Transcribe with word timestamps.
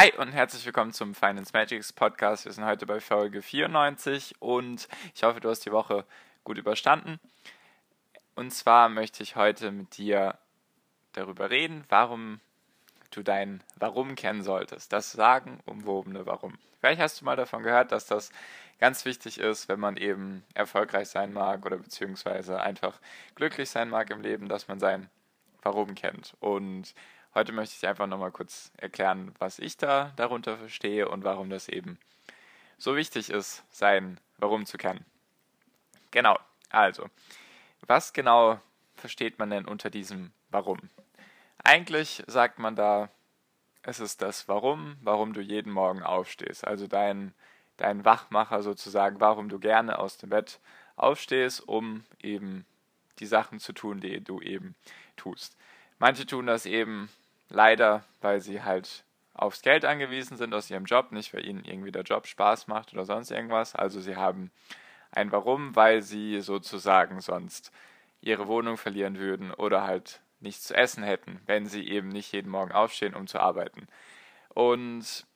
Hi 0.00 0.10
und 0.16 0.32
herzlich 0.32 0.64
willkommen 0.64 0.94
zum 0.94 1.14
Finance 1.14 1.50
Magics 1.52 1.92
Podcast. 1.92 2.46
Wir 2.46 2.52
sind 2.52 2.64
heute 2.64 2.86
bei 2.86 3.00
Folge 3.00 3.42
94 3.42 4.34
und 4.38 4.88
ich 5.14 5.24
hoffe, 5.24 5.40
du 5.40 5.50
hast 5.50 5.66
die 5.66 5.72
Woche 5.72 6.06
gut 6.42 6.56
überstanden. 6.56 7.20
Und 8.34 8.50
zwar 8.50 8.88
möchte 8.88 9.22
ich 9.22 9.36
heute 9.36 9.70
mit 9.70 9.98
dir 9.98 10.38
darüber 11.12 11.50
reden, 11.50 11.84
warum 11.90 12.40
du 13.10 13.22
dein 13.22 13.62
Warum 13.76 14.14
kennen 14.14 14.42
solltest. 14.42 14.90
Das 14.90 15.12
Sagen 15.12 15.60
umwobene 15.66 16.24
Warum. 16.24 16.56
Vielleicht 16.78 17.02
hast 17.02 17.20
du 17.20 17.26
mal 17.26 17.36
davon 17.36 17.62
gehört, 17.62 17.92
dass 17.92 18.06
das 18.06 18.32
ganz 18.78 19.04
wichtig 19.04 19.36
ist, 19.36 19.68
wenn 19.68 19.80
man 19.80 19.98
eben 19.98 20.46
erfolgreich 20.54 21.10
sein 21.10 21.34
mag 21.34 21.66
oder 21.66 21.76
beziehungsweise 21.76 22.62
einfach 22.62 22.98
glücklich 23.34 23.68
sein 23.68 23.90
mag 23.90 24.08
im 24.08 24.22
Leben, 24.22 24.48
dass 24.48 24.66
man 24.66 24.80
sein 24.80 25.10
Warum 25.62 25.94
kennt. 25.94 26.34
Und 26.40 26.94
Heute 27.32 27.52
möchte 27.52 27.76
ich 27.76 27.86
einfach 27.86 28.08
nochmal 28.08 28.32
kurz 28.32 28.72
erklären, 28.76 29.32
was 29.38 29.60
ich 29.60 29.76
da 29.76 30.12
darunter 30.16 30.58
verstehe 30.58 31.08
und 31.08 31.22
warum 31.22 31.48
das 31.48 31.68
eben 31.68 31.96
so 32.76 32.96
wichtig 32.96 33.30
ist, 33.30 33.62
sein 33.70 34.18
Warum 34.38 34.66
zu 34.66 34.78
kennen. 34.78 35.04
Genau, 36.10 36.36
also, 36.70 37.08
was 37.86 38.12
genau 38.12 38.58
versteht 38.96 39.38
man 39.38 39.50
denn 39.50 39.64
unter 39.64 39.90
diesem 39.90 40.32
Warum? 40.50 40.80
Eigentlich 41.62 42.24
sagt 42.26 42.58
man 42.58 42.74
da, 42.74 43.10
es 43.82 44.00
ist 44.00 44.22
das 44.22 44.48
Warum, 44.48 44.96
warum 45.00 45.32
du 45.32 45.40
jeden 45.40 45.72
Morgen 45.72 46.02
aufstehst. 46.02 46.66
Also 46.66 46.88
dein, 46.88 47.32
dein 47.76 48.04
Wachmacher 48.04 48.64
sozusagen, 48.64 49.20
warum 49.20 49.48
du 49.48 49.60
gerne 49.60 50.00
aus 50.00 50.16
dem 50.16 50.30
Bett 50.30 50.58
aufstehst, 50.96 51.60
um 51.60 52.04
eben 52.20 52.66
die 53.20 53.26
Sachen 53.26 53.60
zu 53.60 53.72
tun, 53.72 54.00
die 54.00 54.22
du 54.22 54.40
eben 54.40 54.74
tust. 55.16 55.56
Manche 55.98 56.26
tun 56.26 56.46
das 56.46 56.66
eben 56.66 57.10
Leider, 57.50 58.04
weil 58.20 58.40
sie 58.40 58.62
halt 58.62 59.04
aufs 59.34 59.62
Geld 59.62 59.84
angewiesen 59.84 60.36
sind 60.36 60.54
aus 60.54 60.70
ihrem 60.70 60.84
Job, 60.84 61.10
nicht 61.10 61.34
weil 61.34 61.44
ihnen 61.44 61.64
irgendwie 61.64 61.90
der 61.90 62.02
Job 62.04 62.26
Spaß 62.26 62.68
macht 62.68 62.92
oder 62.92 63.04
sonst 63.04 63.32
irgendwas. 63.32 63.74
Also 63.74 64.00
sie 64.00 64.16
haben 64.16 64.52
ein 65.10 65.32
Warum, 65.32 65.74
weil 65.74 66.00
sie 66.00 66.40
sozusagen 66.40 67.20
sonst 67.20 67.72
ihre 68.20 68.46
Wohnung 68.46 68.76
verlieren 68.76 69.18
würden 69.18 69.50
oder 69.52 69.82
halt 69.82 70.20
nichts 70.38 70.64
zu 70.64 70.74
essen 70.74 71.02
hätten, 71.02 71.40
wenn 71.46 71.66
sie 71.66 71.88
eben 71.88 72.08
nicht 72.08 72.32
jeden 72.32 72.50
Morgen 72.50 72.72
aufstehen, 72.72 73.14
um 73.14 73.26
zu 73.26 73.40
arbeiten. 73.40 73.88
Und 74.50 75.26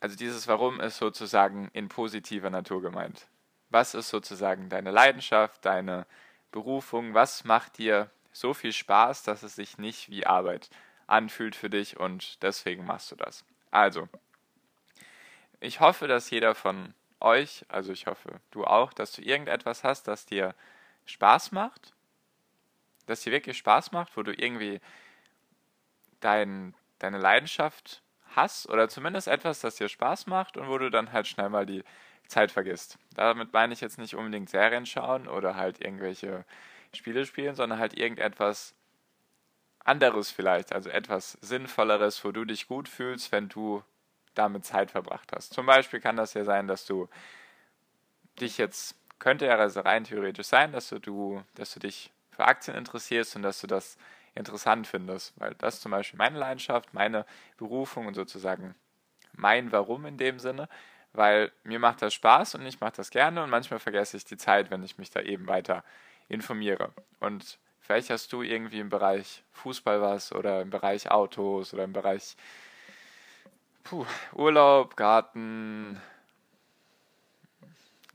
also 0.00 0.16
dieses 0.16 0.48
Warum 0.48 0.80
ist 0.80 0.96
sozusagen 0.96 1.68
in 1.74 1.88
positiver 1.88 2.48
Natur 2.48 2.80
gemeint. 2.80 3.28
Was 3.68 3.94
ist 3.94 4.08
sozusagen 4.08 4.70
deine 4.70 4.90
Leidenschaft, 4.90 5.64
deine 5.66 6.06
Berufung? 6.50 7.14
Was 7.14 7.44
macht 7.44 7.78
dir 7.78 8.10
so 8.32 8.54
viel 8.54 8.72
Spaß, 8.72 9.22
dass 9.22 9.42
es 9.42 9.56
sich 9.56 9.78
nicht 9.78 10.10
wie 10.10 10.26
Arbeit 10.26 10.70
anfühlt 11.06 11.56
für 11.56 11.70
dich 11.70 11.98
und 11.98 12.42
deswegen 12.42 12.86
machst 12.86 13.10
du 13.10 13.16
das. 13.16 13.44
Also, 13.70 14.08
ich 15.58 15.80
hoffe, 15.80 16.06
dass 16.08 16.30
jeder 16.30 16.54
von 16.54 16.94
euch, 17.18 17.66
also 17.68 17.92
ich 17.92 18.06
hoffe 18.06 18.40
du 18.50 18.64
auch, 18.64 18.92
dass 18.92 19.12
du 19.12 19.22
irgendetwas 19.22 19.84
hast, 19.84 20.08
das 20.08 20.24
dir 20.24 20.54
Spaß 21.04 21.52
macht, 21.52 21.92
das 23.06 23.22
dir 23.22 23.32
wirklich 23.32 23.58
Spaß 23.58 23.92
macht, 23.92 24.16
wo 24.16 24.22
du 24.22 24.32
irgendwie 24.32 24.80
dein, 26.20 26.74
deine 26.98 27.18
Leidenschaft 27.18 28.02
hast 28.36 28.68
oder 28.68 28.88
zumindest 28.88 29.26
etwas, 29.26 29.60
das 29.60 29.76
dir 29.76 29.88
Spaß 29.88 30.26
macht 30.26 30.56
und 30.56 30.68
wo 30.68 30.78
du 30.78 30.90
dann 30.90 31.12
halt 31.12 31.26
schnell 31.26 31.48
mal 31.48 31.66
die 31.66 31.82
Zeit 32.30 32.52
vergisst. 32.52 32.98
Damit 33.14 33.52
meine 33.52 33.72
ich 33.72 33.80
jetzt 33.80 33.98
nicht 33.98 34.14
unbedingt 34.14 34.50
Serien 34.50 34.86
schauen 34.86 35.28
oder 35.28 35.56
halt 35.56 35.80
irgendwelche 35.84 36.44
Spiele 36.94 37.26
spielen, 37.26 37.54
sondern 37.54 37.78
halt 37.78 37.96
irgendetwas, 37.96 38.74
anderes 39.84 40.30
vielleicht, 40.30 40.72
also 40.72 40.90
etwas 40.90 41.32
Sinnvolleres, 41.40 42.24
wo 42.24 42.32
du 42.32 42.44
dich 42.44 42.68
gut 42.68 42.88
fühlst, 42.88 43.32
wenn 43.32 43.48
du 43.48 43.82
damit 44.34 44.64
Zeit 44.64 44.90
verbracht 44.90 45.32
hast. 45.34 45.54
Zum 45.54 45.66
Beispiel 45.66 46.00
kann 46.00 46.16
das 46.16 46.34
ja 46.34 46.44
sein, 46.44 46.68
dass 46.68 46.86
du 46.86 47.08
dich 48.40 48.58
jetzt, 48.58 48.94
könnte 49.18 49.46
ja 49.46 49.56
also 49.56 49.80
rein 49.80 50.04
theoretisch 50.04 50.46
sein, 50.46 50.72
dass 50.72 50.88
du, 50.88 51.42
dass 51.54 51.74
du 51.74 51.80
dich 51.80 52.12
für 52.30 52.44
Aktien 52.44 52.76
interessierst 52.76 53.36
und 53.36 53.42
dass 53.42 53.60
du 53.60 53.66
das 53.66 53.98
interessant 54.34 54.86
findest, 54.86 55.38
weil 55.40 55.54
das 55.56 55.80
zum 55.80 55.90
Beispiel 55.90 56.18
meine 56.18 56.38
Leidenschaft, 56.38 56.94
meine 56.94 57.26
Berufung 57.56 58.06
und 58.06 58.14
sozusagen 58.14 58.74
mein 59.32 59.72
Warum 59.72 60.06
in 60.06 60.16
dem 60.16 60.38
Sinne, 60.38 60.68
weil 61.12 61.52
mir 61.64 61.78
macht 61.78 62.02
das 62.02 62.14
Spaß 62.14 62.54
und 62.54 62.66
ich 62.66 62.80
mache 62.80 62.94
das 62.96 63.10
gerne 63.10 63.42
und 63.42 63.50
manchmal 63.50 63.80
vergesse 63.80 64.16
ich 64.16 64.24
die 64.24 64.36
Zeit, 64.36 64.70
wenn 64.70 64.82
ich 64.82 64.98
mich 64.98 65.10
da 65.10 65.20
eben 65.20 65.46
weiter 65.46 65.84
informiere. 66.28 66.92
Und 67.18 67.58
Vielleicht 67.90 68.10
hast 68.10 68.32
du 68.32 68.42
irgendwie 68.42 68.78
im 68.78 68.88
Bereich 68.88 69.42
Fußball 69.50 70.00
was 70.00 70.32
oder 70.32 70.62
im 70.62 70.70
Bereich 70.70 71.10
Autos 71.10 71.74
oder 71.74 71.82
im 71.82 71.92
Bereich 71.92 72.36
puh, 73.82 74.06
Urlaub, 74.32 74.94
Garten. 74.94 76.00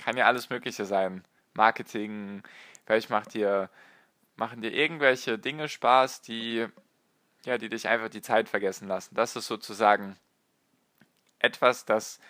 Kann 0.02 0.16
ja 0.16 0.28
alles 0.28 0.50
Mögliche 0.50 0.86
sein. 0.86 1.26
Marketing. 1.56 2.42
Vielleicht 2.86 3.10
macht 3.10 3.34
dir, 3.34 3.70
machen 4.38 4.62
dir 4.62 4.72
irgendwelche 4.72 5.38
Dinge 5.38 5.68
Spaß, 5.68 6.22
die, 6.22 6.68
ja, 7.44 7.58
die 7.58 7.68
dich 7.68 7.90
einfach 7.90 8.08
die 8.08 8.22
Zeit 8.22 8.48
vergessen 8.48 8.88
lassen. 8.88 9.14
Das 9.14 9.36
ist 9.36 9.48
sozusagen 9.48 10.16
etwas, 11.40 11.84
das 11.84 12.22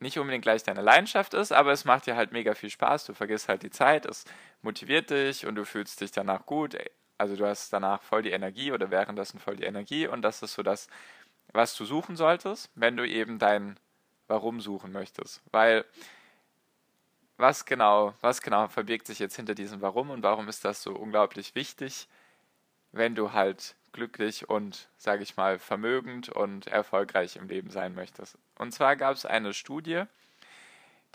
nicht 0.00 0.18
unbedingt 0.18 0.42
gleich 0.42 0.62
deine 0.62 0.82
Leidenschaft 0.82 1.34
ist, 1.34 1.52
aber 1.52 1.72
es 1.72 1.84
macht 1.84 2.06
dir 2.06 2.16
halt 2.16 2.32
mega 2.32 2.54
viel 2.54 2.70
Spaß. 2.70 3.04
Du 3.04 3.14
vergisst 3.14 3.48
halt 3.48 3.62
die 3.62 3.70
Zeit, 3.70 4.06
es 4.06 4.24
motiviert 4.62 5.10
dich 5.10 5.46
und 5.46 5.54
du 5.54 5.64
fühlst 5.64 6.00
dich 6.00 6.10
danach 6.10 6.46
gut. 6.46 6.76
Also 7.18 7.36
du 7.36 7.46
hast 7.46 7.72
danach 7.72 8.02
voll 8.02 8.22
die 8.22 8.30
Energie 8.30 8.72
oder 8.72 8.90
währenddessen 8.90 9.38
voll 9.38 9.56
die 9.56 9.64
Energie 9.64 10.06
und 10.06 10.22
das 10.22 10.42
ist 10.42 10.54
so 10.54 10.62
das, 10.62 10.88
was 11.52 11.76
du 11.76 11.84
suchen 11.84 12.16
solltest, 12.16 12.70
wenn 12.74 12.96
du 12.96 13.06
eben 13.06 13.38
dein 13.38 13.78
Warum 14.26 14.60
suchen 14.60 14.92
möchtest. 14.92 15.42
Weil 15.50 15.84
was 17.36 17.64
genau, 17.64 18.14
was 18.20 18.42
genau 18.42 18.68
verbirgt 18.68 19.06
sich 19.06 19.18
jetzt 19.18 19.36
hinter 19.36 19.54
diesem 19.54 19.80
Warum 19.80 20.10
und 20.10 20.22
warum 20.22 20.48
ist 20.48 20.64
das 20.64 20.82
so 20.82 20.92
unglaublich 20.94 21.54
wichtig, 21.54 22.08
wenn 22.92 23.14
du 23.14 23.32
halt 23.32 23.76
glücklich 23.92 24.48
und, 24.48 24.88
sage 24.96 25.22
ich 25.22 25.36
mal, 25.36 25.58
vermögend 25.58 26.28
und 26.28 26.66
erfolgreich 26.68 27.36
im 27.36 27.48
Leben 27.48 27.70
sein 27.70 27.94
möchtest. 27.94 28.38
Und 28.60 28.72
zwar 28.72 28.94
gab 28.94 29.14
es 29.14 29.24
eine 29.24 29.54
Studie, 29.54 30.02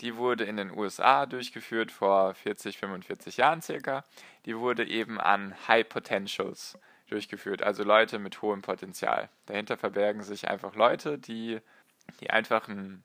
die 0.00 0.16
wurde 0.16 0.42
in 0.42 0.56
den 0.56 0.76
USA 0.76 1.26
durchgeführt 1.26 1.92
vor 1.92 2.34
40, 2.34 2.76
45 2.76 3.36
Jahren 3.36 3.62
circa. 3.62 4.04
Die 4.46 4.58
wurde 4.58 4.84
eben 4.84 5.20
an 5.20 5.54
High 5.68 5.88
Potentials 5.88 6.76
durchgeführt, 7.08 7.62
also 7.62 7.84
Leute 7.84 8.18
mit 8.18 8.42
hohem 8.42 8.62
Potenzial. 8.62 9.28
Dahinter 9.46 9.76
verbergen 9.76 10.24
sich 10.24 10.48
einfach 10.48 10.74
Leute, 10.74 11.18
die, 11.18 11.60
die 12.20 12.30
einfach 12.30 12.68
einen 12.68 13.04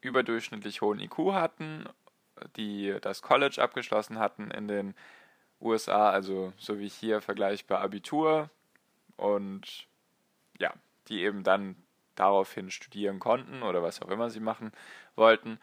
überdurchschnittlich 0.00 0.80
hohen 0.82 0.98
IQ 0.98 1.32
hatten, 1.32 1.88
die 2.56 2.96
das 3.02 3.22
College 3.22 3.62
abgeschlossen 3.62 4.18
hatten 4.18 4.50
in 4.50 4.66
den 4.66 4.96
USA, 5.60 6.10
also 6.10 6.52
so 6.58 6.80
wie 6.80 6.88
hier 6.88 7.20
vergleichbar 7.20 7.82
Abitur 7.82 8.50
und 9.16 9.86
ja, 10.58 10.74
die 11.06 11.22
eben 11.22 11.44
dann 11.44 11.76
daraufhin 12.14 12.70
studieren 12.70 13.18
konnten 13.18 13.62
oder 13.62 13.82
was 13.82 14.02
auch 14.02 14.08
immer 14.08 14.30
sie 14.30 14.40
machen 14.40 14.72
wollten 15.16 15.58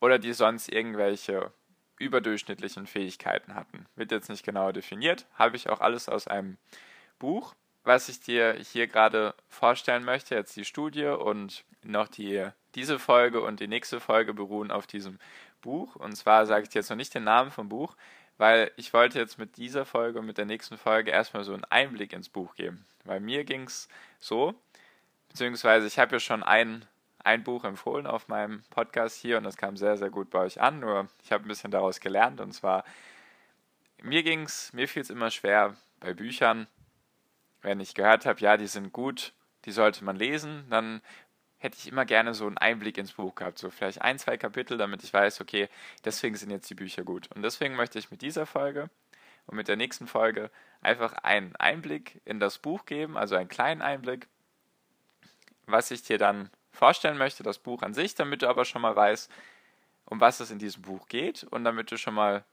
oder 0.00 0.18
die 0.18 0.32
sonst 0.32 0.70
irgendwelche 0.70 1.52
überdurchschnittlichen 1.98 2.86
Fähigkeiten 2.86 3.54
hatten. 3.54 3.86
Wird 3.94 4.10
jetzt 4.10 4.30
nicht 4.30 4.44
genau 4.44 4.72
definiert, 4.72 5.26
habe 5.34 5.56
ich 5.56 5.68
auch 5.68 5.80
alles 5.80 6.08
aus 6.08 6.26
einem 6.26 6.56
Buch. 7.18 7.54
Was 7.84 8.08
ich 8.08 8.20
dir 8.20 8.54
hier 8.54 8.86
gerade 8.86 9.34
vorstellen 9.48 10.04
möchte, 10.04 10.34
jetzt 10.34 10.56
die 10.56 10.64
Studie 10.64 11.06
und 11.06 11.64
noch 11.82 12.08
die, 12.08 12.48
diese 12.74 12.98
Folge 12.98 13.40
und 13.40 13.60
die 13.60 13.68
nächste 13.68 14.00
Folge 14.00 14.34
beruhen 14.34 14.70
auf 14.70 14.86
diesem 14.86 15.18
Buch. 15.60 15.96
Und 15.96 16.16
zwar 16.16 16.46
sage 16.46 16.64
ich 16.64 16.68
dir 16.68 16.80
jetzt 16.80 16.90
noch 16.90 16.96
nicht 16.96 17.14
den 17.14 17.24
Namen 17.24 17.50
vom 17.50 17.68
Buch, 17.68 17.96
weil 18.38 18.70
ich 18.76 18.92
wollte 18.92 19.18
jetzt 19.18 19.38
mit 19.38 19.56
dieser 19.56 19.84
Folge 19.84 20.18
und 20.18 20.26
mit 20.26 20.38
der 20.38 20.46
nächsten 20.46 20.78
Folge 20.78 21.10
erstmal 21.10 21.44
so 21.44 21.52
einen 21.52 21.64
Einblick 21.64 22.12
ins 22.12 22.28
Buch 22.28 22.54
geben. 22.54 22.84
Weil 23.04 23.20
mir 23.20 23.44
ging 23.44 23.64
es 23.64 23.88
so, 24.18 24.54
beziehungsweise 25.30 25.86
ich 25.86 25.98
habe 25.98 26.16
ja 26.16 26.20
schon 26.20 26.42
ein, 26.42 26.84
ein 27.24 27.42
Buch 27.42 27.64
empfohlen 27.64 28.06
auf 28.06 28.28
meinem 28.28 28.62
Podcast 28.70 29.16
hier 29.16 29.38
und 29.38 29.44
das 29.44 29.56
kam 29.56 29.76
sehr, 29.76 29.96
sehr 29.96 30.10
gut 30.10 30.30
bei 30.30 30.40
euch 30.40 30.60
an, 30.60 30.80
nur 30.80 31.08
ich 31.24 31.32
habe 31.32 31.44
ein 31.44 31.48
bisschen 31.48 31.70
daraus 31.70 32.00
gelernt 32.00 32.40
und 32.40 32.52
zwar, 32.52 32.84
mir 34.02 34.22
ging's, 34.22 34.72
mir 34.72 34.86
fiel 34.86 35.02
es 35.02 35.10
immer 35.10 35.30
schwer 35.30 35.74
bei 36.00 36.12
Büchern, 36.14 36.66
wenn 37.62 37.80
ich 37.80 37.94
gehört 37.94 38.26
habe, 38.26 38.40
ja, 38.40 38.56
die 38.56 38.66
sind 38.66 38.92
gut 38.92 39.32
die 39.64 39.72
sollte 39.72 40.04
man 40.04 40.16
lesen, 40.16 40.64
dann 40.70 41.02
hätte 41.58 41.76
ich 41.78 41.88
immer 41.88 42.06
gerne 42.06 42.32
so 42.32 42.46
einen 42.46 42.58
Einblick 42.58 42.96
ins 42.96 43.12
Buch 43.12 43.34
gehabt, 43.34 43.58
so 43.58 43.70
vielleicht 43.70 44.00
ein, 44.00 44.18
zwei 44.18 44.36
Kapitel, 44.38 44.78
damit 44.78 45.02
ich 45.04 45.12
weiß, 45.12 45.40
okay, 45.40 45.68
deswegen 46.04 46.34
sind 46.34 46.50
jetzt 46.50 46.70
die 46.70 46.74
Bücher 46.74 47.02
gut. 47.02 47.28
Und 47.34 47.42
deswegen 47.42 47.76
möchte 47.76 47.98
ich 47.98 48.10
mit 48.10 48.22
dieser 48.22 48.46
Folge 48.46 48.88
und 49.46 49.56
mit 49.56 49.68
der 49.68 49.76
nächsten 49.76 50.06
Folge 50.06 50.50
einfach 50.80 51.12
einen 51.12 51.54
Einblick 51.56 52.22
in 52.24 52.40
das 52.40 52.58
Buch 52.58 52.86
geben, 52.86 53.18
also 53.18 53.36
einen 53.36 53.48
kleinen 53.48 53.82
Einblick, 53.82 54.28
was 55.72 55.90
ich 55.90 56.02
dir 56.02 56.18
dann 56.18 56.50
vorstellen 56.72 57.18
möchte, 57.18 57.42
das 57.42 57.58
Buch 57.58 57.82
an 57.82 57.94
sich, 57.94 58.14
damit 58.14 58.42
du 58.42 58.48
aber 58.48 58.64
schon 58.64 58.82
mal 58.82 58.94
weißt, 58.96 59.30
um 60.06 60.20
was 60.20 60.40
es 60.40 60.50
in 60.50 60.58
diesem 60.58 60.82
Buch 60.82 61.08
geht 61.08 61.44
und 61.44 61.64
damit 61.64 61.90
du 61.90 61.96
schon 61.96 62.14
mal 62.14 62.44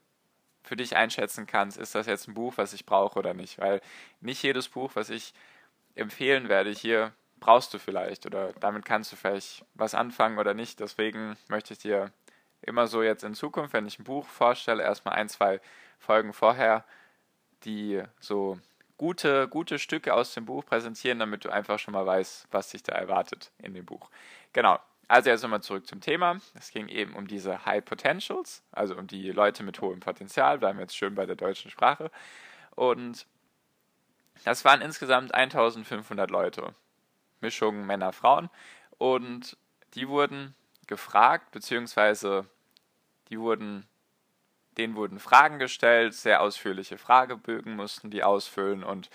für 0.62 0.76
dich 0.76 0.96
einschätzen 0.96 1.46
kannst, 1.46 1.78
ist 1.78 1.94
das 1.94 2.06
jetzt 2.06 2.28
ein 2.28 2.34
Buch, 2.34 2.54
was 2.56 2.72
ich 2.72 2.84
brauche 2.84 3.18
oder 3.18 3.34
nicht. 3.34 3.58
Weil 3.58 3.80
nicht 4.20 4.42
jedes 4.42 4.68
Buch, 4.68 4.92
was 4.94 5.10
ich 5.10 5.32
empfehlen 5.94 6.48
werde, 6.48 6.70
hier 6.70 7.12
brauchst 7.40 7.72
du 7.72 7.78
vielleicht 7.78 8.26
oder 8.26 8.52
damit 8.54 8.84
kannst 8.84 9.12
du 9.12 9.16
vielleicht 9.16 9.64
was 9.74 9.94
anfangen 9.94 10.38
oder 10.38 10.54
nicht. 10.54 10.80
Deswegen 10.80 11.36
möchte 11.48 11.72
ich 11.72 11.78
dir 11.78 12.12
immer 12.62 12.86
so 12.86 13.02
jetzt 13.02 13.24
in 13.24 13.34
Zukunft, 13.34 13.72
wenn 13.72 13.86
ich 13.86 13.98
ein 13.98 14.04
Buch 14.04 14.26
vorstelle, 14.26 14.82
erstmal 14.82 15.14
ein, 15.14 15.28
zwei 15.28 15.60
Folgen 15.98 16.32
vorher, 16.32 16.84
die 17.64 18.02
so 18.20 18.58
gute, 18.98 19.48
gute 19.48 19.78
Stücke 19.78 20.12
aus 20.12 20.34
dem 20.34 20.44
Buch 20.44 20.64
präsentieren, 20.66 21.18
damit 21.18 21.44
du 21.44 21.50
einfach 21.50 21.78
schon 21.78 21.92
mal 21.92 22.04
weißt, 22.04 22.48
was 22.50 22.70
dich 22.70 22.82
da 22.82 22.92
erwartet 22.92 23.52
in 23.58 23.72
dem 23.72 23.86
Buch. 23.86 24.10
Genau. 24.52 24.78
Also 25.10 25.30
jetzt 25.30 25.42
nochmal 25.42 25.62
zurück 25.62 25.86
zum 25.86 26.02
Thema. 26.02 26.38
Es 26.54 26.70
ging 26.70 26.88
eben 26.88 27.14
um 27.14 27.26
diese 27.26 27.64
High 27.64 27.82
Potentials, 27.82 28.62
also 28.72 28.94
um 28.94 29.06
die 29.06 29.30
Leute 29.30 29.62
mit 29.62 29.80
hohem 29.80 30.00
Potenzial. 30.00 30.58
Bleiben 30.58 30.78
wir 30.78 30.82
jetzt 30.82 30.96
schön 30.96 31.14
bei 31.14 31.24
der 31.24 31.36
deutschen 31.36 31.70
Sprache. 31.70 32.10
Und 32.74 33.26
das 34.44 34.66
waren 34.66 34.82
insgesamt 34.82 35.32
1500 35.34 36.30
Leute. 36.30 36.74
Mischung 37.40 37.86
Männer, 37.86 38.12
Frauen. 38.12 38.50
Und 38.98 39.56
die 39.94 40.08
wurden 40.08 40.54
gefragt, 40.86 41.52
beziehungsweise 41.52 42.44
die 43.30 43.40
wurden, 43.40 43.87
denen 44.78 44.96
wurden 44.96 45.18
Fragen 45.18 45.58
gestellt, 45.58 46.14
sehr 46.14 46.40
ausführliche 46.40 46.98
Fragebögen 46.98 47.76
mussten 47.76 48.10
die 48.10 48.22
ausfüllen 48.22 48.84
und 48.84 49.10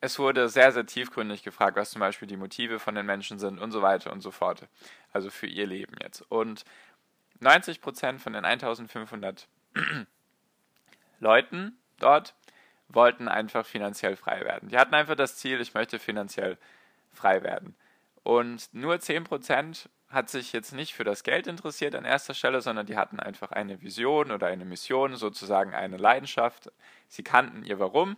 es 0.00 0.18
wurde 0.18 0.48
sehr, 0.48 0.72
sehr 0.72 0.86
tiefgründig 0.86 1.42
gefragt, 1.42 1.76
was 1.76 1.90
zum 1.90 2.00
Beispiel 2.00 2.28
die 2.28 2.36
Motive 2.36 2.78
von 2.78 2.94
den 2.94 3.06
Menschen 3.06 3.38
sind 3.38 3.58
und 3.58 3.72
so 3.72 3.82
weiter 3.82 4.12
und 4.12 4.20
so 4.20 4.30
fort. 4.30 4.68
Also 5.12 5.30
für 5.30 5.46
ihr 5.46 5.66
Leben 5.66 5.94
jetzt. 6.02 6.22
Und 6.28 6.64
90 7.40 7.80
Prozent 7.80 8.20
von 8.20 8.32
den 8.32 8.44
1500 8.44 9.48
Leuten 11.20 11.78
dort 11.98 12.34
wollten 12.88 13.28
einfach 13.28 13.66
finanziell 13.66 14.16
frei 14.16 14.44
werden. 14.44 14.68
Die 14.68 14.78
hatten 14.78 14.94
einfach 14.94 15.16
das 15.16 15.36
Ziel, 15.36 15.60
ich 15.60 15.74
möchte 15.74 15.98
finanziell 15.98 16.58
frei 17.12 17.42
werden. 17.42 17.74
Und 18.22 18.72
nur 18.72 18.96
10% 18.96 19.88
hat 20.08 20.30
sich 20.30 20.52
jetzt 20.52 20.72
nicht 20.72 20.94
für 20.94 21.04
das 21.04 21.24
Geld 21.24 21.46
interessiert 21.46 21.94
an 21.94 22.04
erster 22.04 22.34
Stelle, 22.34 22.60
sondern 22.60 22.86
die 22.86 22.96
hatten 22.96 23.18
einfach 23.18 23.50
eine 23.50 23.82
Vision 23.82 24.30
oder 24.30 24.46
eine 24.46 24.64
Mission, 24.64 25.16
sozusagen 25.16 25.74
eine 25.74 25.96
Leidenschaft. 25.96 26.70
Sie 27.08 27.24
kannten 27.24 27.64
ihr 27.64 27.78
Warum 27.78 28.16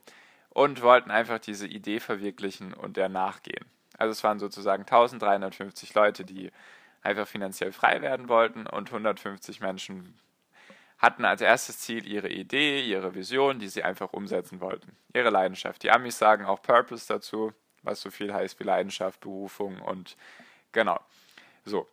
und 0.50 0.82
wollten 0.82 1.10
einfach 1.10 1.38
diese 1.38 1.66
Idee 1.66 2.00
verwirklichen 2.00 2.74
und 2.74 2.96
der 2.96 3.08
nachgehen. 3.08 3.64
Also 3.96 4.12
es 4.12 4.22
waren 4.22 4.38
sozusagen 4.38 4.82
1350 4.82 5.94
Leute, 5.94 6.24
die 6.24 6.50
einfach 7.02 7.26
finanziell 7.26 7.72
frei 7.72 8.02
werden 8.02 8.28
wollten 8.28 8.66
und 8.66 8.88
150 8.88 9.60
Menschen 9.60 10.18
hatten 10.98 11.24
als 11.24 11.40
erstes 11.40 11.78
Ziel 11.78 12.06
ihre 12.06 12.28
Idee, 12.28 12.82
ihre 12.82 13.14
Vision, 13.14 13.60
die 13.60 13.68
sie 13.68 13.84
einfach 13.84 14.12
umsetzen 14.12 14.60
wollten. 14.60 14.96
Ihre 15.14 15.30
Leidenschaft. 15.30 15.82
Die 15.84 15.90
Amis 15.90 16.18
sagen 16.18 16.44
auch 16.44 16.60
Purpose 16.60 17.06
dazu, 17.06 17.52
was 17.82 18.00
so 18.00 18.10
viel 18.10 18.34
heißt 18.34 18.58
wie 18.58 18.64
Leidenschaft, 18.64 19.20
Berufung 19.20 19.80
und 19.80 20.16
genau. 20.72 20.98
So. 21.68 21.86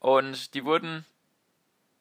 Und 0.00 0.54
die 0.54 0.64
wurden 0.64 1.04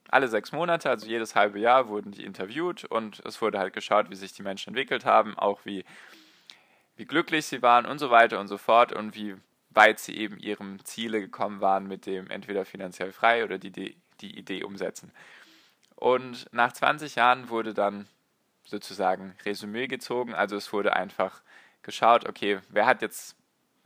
alle 0.10 0.28
sechs 0.28 0.52
Monate, 0.52 0.90
also 0.90 1.08
jedes 1.08 1.36
halbe 1.36 1.60
Jahr, 1.60 1.88
wurden 1.88 2.12
die 2.12 2.24
interviewt 2.24 2.86
und 2.86 3.22
es 3.26 3.42
wurde 3.42 3.60
halt 3.60 3.74
geschaut, 3.74 4.10
wie 4.10 4.16
sich 4.16 4.34
die 4.34 4.44
Menschen 4.44 4.70
entwickelt 4.70 5.06
haben, 5.06 5.38
auch 5.38 5.66
wie, 5.66 5.84
wie 6.96 7.06
glücklich 7.06 7.46
sie 7.46 7.62
waren 7.62 7.86
und 7.86 8.00
so 8.00 8.12
weiter 8.12 8.40
und 8.40 8.48
so 8.48 8.58
fort 8.58 8.94
und 8.94 9.16
wie 9.16 9.36
weit 9.72 10.00
sie 10.00 10.16
eben 10.16 10.38
ihrem 10.38 10.84
Ziele 10.86 11.20
gekommen 11.20 11.60
waren 11.60 11.88
mit 11.88 12.06
dem 12.06 12.30
entweder 12.30 12.66
finanziell 12.66 13.12
frei 13.12 13.44
oder 13.44 13.58
die, 13.58 13.72
die 13.72 14.38
Idee 14.38 14.64
umsetzen. 14.64 15.12
Und 15.96 16.48
nach 16.54 16.72
20 16.72 17.16
Jahren 17.16 17.50
wurde 17.50 17.74
dann 17.74 18.08
sozusagen 18.64 19.36
Resümee 19.46 19.88
gezogen. 19.88 20.34
Also 20.34 20.56
es 20.56 20.72
wurde 20.72 20.96
einfach 20.96 21.42
geschaut, 21.82 22.28
okay, 22.28 22.60
wer 22.70 22.86
hat 22.86 23.02
jetzt 23.02 23.36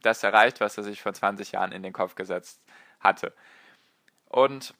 das 0.01 0.23
erreicht, 0.23 0.59
was 0.59 0.77
er 0.77 0.83
sich 0.83 1.01
vor 1.01 1.13
20 1.13 1.53
Jahren 1.53 1.71
in 1.71 1.83
den 1.83 1.93
Kopf 1.93 2.15
gesetzt 2.15 2.61
hatte. 2.99 3.33
Und 4.25 4.73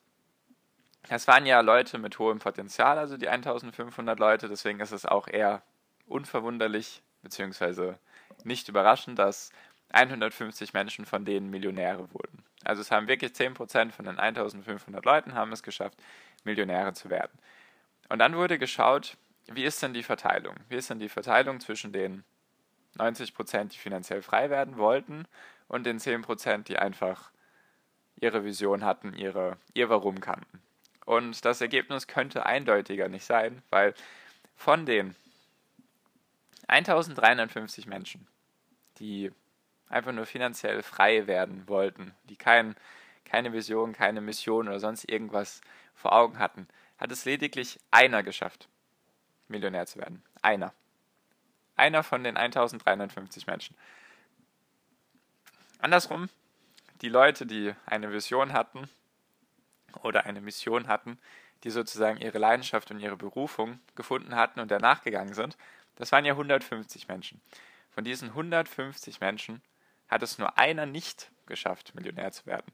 es 1.07 1.27
waren 1.27 1.45
ja 1.45 1.61
Leute 1.61 1.97
mit 1.97 2.19
hohem 2.19 2.39
Potenzial, 2.39 2.97
also 2.97 3.17
die 3.17 3.29
1500 3.29 4.19
Leute, 4.19 4.47
deswegen 4.47 4.79
ist 4.79 4.91
es 4.91 5.05
auch 5.05 5.27
eher 5.27 5.63
unverwunderlich, 6.07 7.01
beziehungsweise 7.21 7.97
nicht 8.43 8.67
überraschend, 8.69 9.17
dass 9.17 9.51
150 9.91 10.73
Menschen 10.73 11.05
von 11.05 11.25
denen 11.25 11.49
Millionäre 11.49 12.13
wurden. 12.13 12.43
Also 12.63 12.81
es 12.81 12.91
haben 12.91 13.07
wirklich 13.07 13.31
10% 13.31 13.91
von 13.91 14.05
den 14.05 14.19
1500 14.19 15.03
Leuten 15.05 15.33
haben 15.33 15.51
es 15.51 15.63
geschafft, 15.63 15.97
Millionäre 16.43 16.93
zu 16.93 17.09
werden. 17.09 17.37
Und 18.09 18.19
dann 18.19 18.35
wurde 18.35 18.59
geschaut, 18.59 19.17
wie 19.47 19.63
ist 19.63 19.81
denn 19.81 19.93
die 19.93 20.03
Verteilung? 20.03 20.55
Wie 20.67 20.75
ist 20.75 20.89
denn 20.89 20.99
die 20.99 21.09
Verteilung 21.09 21.59
zwischen 21.59 21.91
den 21.91 22.23
90%, 22.97 23.69
die 23.69 23.77
finanziell 23.77 24.21
frei 24.21 24.49
werden 24.49 24.77
wollten 24.77 25.25
und 25.67 25.85
den 25.85 25.99
10%, 25.99 26.63
die 26.63 26.77
einfach 26.77 27.31
ihre 28.19 28.43
Vision 28.43 28.83
hatten, 28.83 29.13
ihre, 29.13 29.57
ihr 29.73 29.89
Warum 29.89 30.19
kannten. 30.19 30.61
Und 31.05 31.43
das 31.45 31.61
Ergebnis 31.61 32.07
könnte 32.07 32.45
eindeutiger 32.45 33.09
nicht 33.09 33.25
sein, 33.25 33.61
weil 33.69 33.93
von 34.55 34.85
den 34.85 35.15
1350 36.67 37.87
Menschen, 37.87 38.27
die 38.99 39.31
einfach 39.87 40.11
nur 40.11 40.25
finanziell 40.25 40.83
frei 40.83 41.25
werden 41.25 41.67
wollten, 41.67 42.13
die 42.25 42.35
kein, 42.35 42.75
keine 43.25 43.53
Vision, 43.53 43.93
keine 43.93 44.21
Mission 44.21 44.67
oder 44.67 44.79
sonst 44.79 45.09
irgendwas 45.09 45.61
vor 45.95 46.13
Augen 46.13 46.37
hatten, 46.37 46.67
hat 46.97 47.11
es 47.11 47.25
lediglich 47.25 47.79
einer 47.89 48.21
geschafft, 48.21 48.67
Millionär 49.47 49.87
zu 49.87 49.99
werden. 49.99 50.21
Einer. 50.41 50.73
Einer 51.75 52.03
von 52.03 52.23
den 52.23 52.37
1350 52.37 53.47
Menschen. 53.47 53.75
Andersrum, 55.79 56.29
die 57.01 57.09
Leute, 57.09 57.45
die 57.45 57.73
eine 57.85 58.11
Vision 58.11 58.53
hatten 58.53 58.89
oder 60.03 60.25
eine 60.25 60.41
Mission 60.41 60.87
hatten, 60.87 61.17
die 61.63 61.69
sozusagen 61.69 62.19
ihre 62.19 62.37
Leidenschaft 62.37 62.91
und 62.91 62.99
ihre 62.99 63.17
Berufung 63.17 63.79
gefunden 63.95 64.35
hatten 64.35 64.59
und 64.59 64.71
danach 64.71 65.03
gegangen 65.03 65.33
sind, 65.33 65.57
das 65.95 66.11
waren 66.11 66.25
ja 66.25 66.33
150 66.33 67.07
Menschen. 67.07 67.41
Von 67.91 68.03
diesen 68.03 68.29
150 68.29 69.19
Menschen 69.19 69.61
hat 70.07 70.23
es 70.23 70.37
nur 70.37 70.57
einer 70.57 70.85
nicht 70.85 71.31
geschafft, 71.45 71.95
Millionär 71.95 72.31
zu 72.31 72.45
werden. 72.45 72.71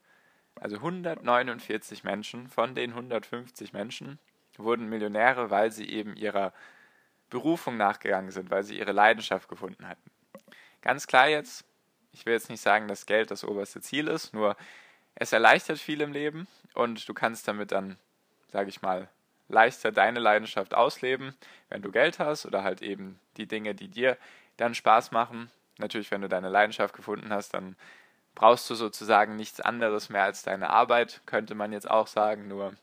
Also 0.55 0.77
149 0.77 2.03
Menschen 2.03 2.47
von 2.47 2.75
den 2.75 2.91
150 2.91 3.73
Menschen 3.73 4.19
wurden 4.57 4.87
Millionäre, 4.87 5.49
weil 5.49 5.71
sie 5.71 5.89
eben 5.89 6.15
ihrer 6.15 6.53
Berufung 7.29 7.77
nachgegangen 7.77 8.31
sind, 8.31 8.51
weil 8.51 8.63
sie 8.63 8.77
ihre 8.77 8.93
Leidenschaft 8.93 9.49
gefunden 9.49 9.87
hatten. 9.87 10.11
Ganz 10.81 11.07
klar 11.07 11.27
jetzt, 11.27 11.65
ich 12.15 12.25
will 12.25 12.33
jetzt 12.33 12.49
nicht 12.49 12.61
sagen, 12.61 12.87
dass 12.87 13.05
Geld 13.05 13.29
das 13.29 13.43
oberste 13.43 13.81
Ziel 13.81 14.07
ist, 14.07 14.33
nur 14.33 14.55
es 15.15 15.33
erleichtert 15.33 15.79
viel 15.79 15.99
im 15.99 16.13
Leben 16.13 16.47
und 16.73 17.07
du 17.07 17.13
kannst 17.13 17.47
damit 17.47 17.73
dann, 17.73 17.97
sage 18.47 18.69
ich 18.69 18.81
mal, 18.81 19.09
leichter 19.49 19.91
deine 19.91 20.19
Leidenschaft 20.19 20.73
ausleben, 20.73 21.35
wenn 21.69 21.81
du 21.81 21.91
Geld 21.91 22.19
hast 22.19 22.45
oder 22.45 22.63
halt 22.63 22.81
eben 22.81 23.19
die 23.35 23.47
Dinge, 23.47 23.75
die 23.75 23.89
dir 23.89 24.17
dann 24.55 24.73
Spaß 24.73 25.11
machen. 25.11 25.51
Natürlich, 25.77 26.09
wenn 26.09 26.21
du 26.21 26.29
deine 26.29 26.49
Leidenschaft 26.49 26.95
gefunden 26.95 27.31
hast, 27.31 27.53
dann 27.53 27.75
brauchst 28.33 28.69
du 28.69 28.75
sozusagen 28.75 29.35
nichts 29.35 29.59
anderes 29.59 30.09
mehr 30.09 30.23
als 30.23 30.41
deine 30.41 30.69
Arbeit, 30.69 31.21
könnte 31.25 31.53
man 31.53 31.73
jetzt 31.73 31.91
auch 31.91 32.07
sagen. 32.07 32.47
Nur 32.47 32.73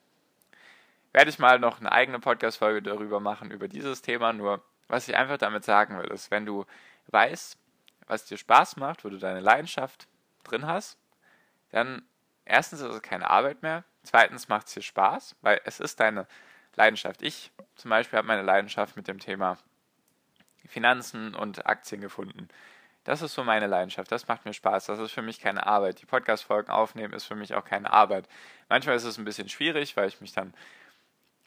werde 1.12 1.30
ich 1.30 1.38
mal 1.38 1.58
noch 1.58 1.80
eine 1.80 1.90
eigene 1.90 2.20
Podcast-Folge 2.20 2.82
darüber 2.82 3.18
machen, 3.18 3.50
über 3.50 3.66
dieses 3.66 4.02
Thema. 4.02 4.34
Nur, 4.34 4.62
was 4.88 5.08
ich 5.08 5.16
einfach 5.16 5.38
damit 5.38 5.64
sagen 5.64 5.98
will, 5.98 6.10
ist, 6.10 6.30
wenn 6.30 6.44
du 6.44 6.66
weißt, 7.08 7.58
was 8.12 8.26
dir 8.26 8.36
Spaß 8.36 8.76
macht, 8.76 9.04
wo 9.04 9.08
du 9.08 9.16
deine 9.16 9.40
Leidenschaft 9.40 10.06
drin 10.44 10.66
hast, 10.66 10.98
dann 11.70 12.02
erstens 12.44 12.80
ist 12.80 12.94
es 12.94 13.00
keine 13.00 13.30
Arbeit 13.30 13.62
mehr, 13.62 13.84
zweitens 14.02 14.48
macht 14.48 14.66
es 14.66 14.74
dir 14.74 14.82
Spaß, 14.82 15.34
weil 15.40 15.60
es 15.64 15.80
ist 15.80 15.98
deine 15.98 16.26
Leidenschaft. 16.76 17.22
Ich 17.22 17.50
zum 17.74 17.88
Beispiel 17.88 18.18
habe 18.18 18.28
meine 18.28 18.42
Leidenschaft 18.42 18.96
mit 18.96 19.08
dem 19.08 19.18
Thema 19.18 19.56
Finanzen 20.66 21.34
und 21.34 21.64
Aktien 21.64 22.02
gefunden. 22.02 22.48
Das 23.04 23.22
ist 23.22 23.32
so 23.32 23.44
meine 23.44 23.66
Leidenschaft. 23.66 24.12
Das 24.12 24.28
macht 24.28 24.44
mir 24.44 24.52
Spaß. 24.52 24.86
Das 24.86 24.98
ist 24.98 25.12
für 25.12 25.22
mich 25.22 25.40
keine 25.40 25.66
Arbeit. 25.66 26.02
Die 26.02 26.06
Podcast-Folgen 26.06 26.70
aufnehmen 26.70 27.14
ist 27.14 27.24
für 27.24 27.34
mich 27.34 27.54
auch 27.54 27.64
keine 27.64 27.92
Arbeit. 27.92 28.28
Manchmal 28.68 28.94
ist 28.94 29.04
es 29.04 29.16
ein 29.16 29.24
bisschen 29.24 29.48
schwierig, 29.48 29.96
weil 29.96 30.08
ich 30.08 30.20
mich 30.20 30.32
dann, 30.32 30.52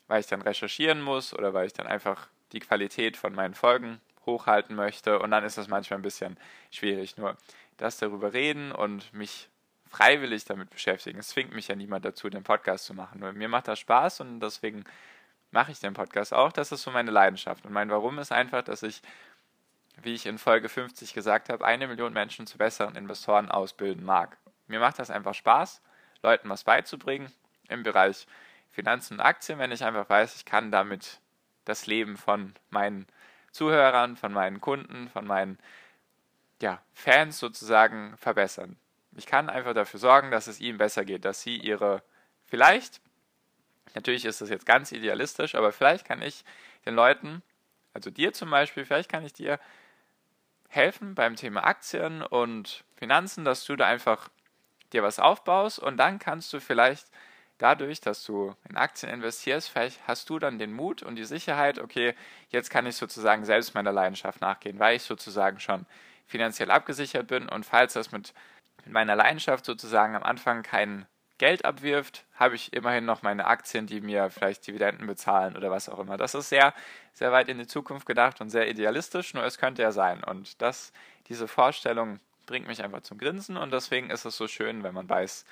weil 0.07 0.19
ich 0.19 0.27
dann 0.27 0.41
recherchieren 0.41 1.01
muss 1.01 1.31
oder 1.33 1.53
weil 1.53 1.67
ich 1.67 1.73
dann 1.73 1.87
einfach 1.87 2.27
die 2.53 2.59
Qualität 2.59 3.17
von 3.17 3.33
meinen 3.33 3.53
Folgen 3.53 4.01
hochhalten 4.25 4.75
möchte 4.75 5.19
und 5.19 5.31
dann 5.31 5.43
ist 5.43 5.57
das 5.57 5.67
manchmal 5.67 5.99
ein 5.99 6.03
bisschen 6.03 6.37
schwierig. 6.71 7.17
Nur 7.17 7.37
das 7.77 7.97
darüber 7.97 8.33
reden 8.33 8.71
und 8.71 9.13
mich 9.13 9.49
freiwillig 9.87 10.45
damit 10.45 10.69
beschäftigen. 10.69 11.19
Es 11.19 11.29
zwingt 11.29 11.53
mich 11.53 11.67
ja 11.67 11.75
niemand 11.75 12.05
dazu, 12.05 12.29
den 12.29 12.43
Podcast 12.43 12.85
zu 12.85 12.93
machen. 12.93 13.19
Nur 13.19 13.31
mir 13.33 13.49
macht 13.49 13.67
das 13.67 13.79
Spaß 13.79 14.21
und 14.21 14.39
deswegen 14.39 14.83
mache 15.51 15.71
ich 15.71 15.79
den 15.79 15.93
Podcast 15.93 16.33
auch. 16.33 16.51
Das 16.51 16.71
ist 16.71 16.83
so 16.83 16.91
meine 16.91 17.11
Leidenschaft. 17.11 17.65
Und 17.65 17.71
mein 17.71 17.89
Warum 17.89 18.19
ist 18.19 18.31
einfach, 18.31 18.61
dass 18.61 18.83
ich, 18.83 19.01
wie 20.01 20.13
ich 20.13 20.25
in 20.25 20.37
Folge 20.37 20.69
50 20.69 21.13
gesagt 21.13 21.49
habe, 21.49 21.65
eine 21.65 21.87
Million 21.87 22.13
Menschen 22.13 22.45
zu 22.45 22.57
besseren 22.57 22.95
Investoren 22.95 23.49
ausbilden 23.49 24.03
mag. 24.03 24.37
Mir 24.67 24.79
macht 24.79 24.99
das 24.99 25.09
einfach 25.09 25.33
Spaß, 25.33 25.81
Leuten 26.23 26.49
was 26.49 26.63
beizubringen 26.63 27.31
im 27.69 27.83
Bereich 27.83 28.27
Finanzen 28.71 29.13
und 29.15 29.19
Aktien, 29.21 29.59
wenn 29.59 29.71
ich 29.71 29.85
einfach 29.85 30.09
weiß, 30.09 30.35
ich 30.35 30.45
kann 30.45 30.71
damit 30.71 31.21
das 31.63 31.87
Leben 31.87 32.17
von 32.17 32.53
meinen 32.69 33.07
Zuhörern, 33.55 34.17
von 34.17 34.33
meinen 34.33 34.59
Kunden, 34.59 35.07
von 35.07 35.25
meinen 35.25 35.57
ja, 36.61 36.81
Fans 36.93 37.39
sozusagen 37.39 38.17
verbessern. 38.17 38.77
Ich 39.15 39.25
kann 39.25 39.49
einfach 39.49 39.73
dafür 39.73 39.99
sorgen, 39.99 40.29
dass 40.29 40.47
es 40.47 40.59
ihnen 40.59 40.77
besser 40.77 41.05
geht, 41.05 41.23
dass 41.23 41.41
sie 41.41 41.55
ihre, 41.55 42.03
vielleicht, 42.45 43.01
natürlich 43.93 44.25
ist 44.25 44.41
das 44.41 44.49
jetzt 44.49 44.65
ganz 44.65 44.91
idealistisch, 44.91 45.55
aber 45.55 45.71
vielleicht 45.71 46.05
kann 46.05 46.21
ich 46.21 46.43
den 46.85 46.95
Leuten, 46.95 47.41
also 47.93 48.09
dir 48.09 48.33
zum 48.33 48.49
Beispiel, 48.49 48.83
vielleicht 48.83 49.09
kann 49.09 49.25
ich 49.25 49.31
dir 49.31 49.57
helfen 50.67 51.15
beim 51.15 51.37
Thema 51.37 51.63
Aktien 51.63 52.21
und 52.21 52.83
Finanzen, 52.97 53.45
dass 53.45 53.63
du 53.63 53.77
da 53.77 53.85
einfach 53.85 54.29
dir 54.91 55.01
was 55.01 55.19
aufbaust 55.19 55.79
und 55.79 55.95
dann 55.95 56.19
kannst 56.19 56.51
du 56.51 56.59
vielleicht 56.59 57.07
dadurch, 57.57 58.01
dass 58.01 58.23
du 58.23 58.55
in 58.69 58.77
Aktien 58.77 59.11
investierst, 59.11 59.69
vielleicht 59.69 60.07
hast 60.07 60.29
du 60.29 60.39
dann 60.39 60.59
den 60.59 60.73
Mut 60.73 61.03
und 61.03 61.15
die 61.15 61.25
Sicherheit, 61.25 61.79
okay, 61.79 62.15
jetzt 62.49 62.69
kann 62.69 62.85
ich 62.85 62.95
sozusagen 62.95 63.45
selbst 63.45 63.73
meiner 63.73 63.91
Leidenschaft 63.91 64.41
nachgehen, 64.41 64.79
weil 64.79 64.97
ich 64.97 65.03
sozusagen 65.03 65.59
schon 65.59 65.85
finanziell 66.27 66.71
abgesichert 66.71 67.27
bin 67.27 67.47
und 67.47 67.65
falls 67.65 67.93
das 67.93 68.11
mit, 68.11 68.33
mit 68.83 68.93
meiner 68.93 69.15
Leidenschaft 69.15 69.65
sozusagen 69.65 70.15
am 70.15 70.23
Anfang 70.23 70.63
kein 70.63 71.05
Geld 71.37 71.65
abwirft, 71.65 72.25
habe 72.35 72.55
ich 72.55 72.71
immerhin 72.71 73.05
noch 73.05 73.21
meine 73.21 73.45
Aktien, 73.45 73.87
die 73.87 73.99
mir 73.99 74.29
vielleicht 74.29 74.65
Dividenden 74.67 75.05
bezahlen 75.05 75.57
oder 75.57 75.69
was 75.69 75.89
auch 75.89 75.99
immer. 75.99 76.15
Das 76.15 76.33
ist 76.33 76.47
sehr, 76.47 76.73
sehr 77.13 77.31
weit 77.33 77.49
in 77.49 77.57
die 77.57 77.67
Zukunft 77.67 78.05
gedacht 78.05 78.39
und 78.39 78.49
sehr 78.49 78.69
idealistisch, 78.69 79.33
nur 79.33 79.43
es 79.43 79.57
könnte 79.57 79.81
ja 79.81 79.91
sein. 79.91 80.23
Und 80.23 80.61
das, 80.61 80.93
diese 81.27 81.47
Vorstellung 81.49 82.21
bringt 82.45 82.67
mich 82.67 82.83
einfach 82.83 83.01
zum 83.01 83.17
Grinsen 83.17 83.57
und 83.57 83.73
deswegen 83.73 84.09
ist 84.09 84.23
es 84.23 84.37
so 84.37 84.47
schön, 84.47 84.83
wenn 84.83 84.93
man 84.93 85.09
weiß, 85.09 85.45